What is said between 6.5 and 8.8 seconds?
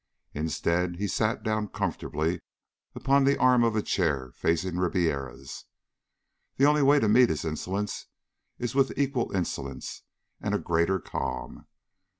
The only way to meet insolence is